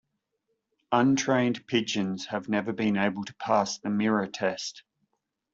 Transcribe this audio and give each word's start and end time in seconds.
Untrained 0.91 1.67
pigeons 1.67 2.25
have 2.25 2.49
never 2.49 2.73
been 2.73 2.97
able 2.97 3.23
to 3.23 3.35
pass 3.35 3.77
the 3.77 3.91
mirror 3.91 4.25
test. 4.25 4.81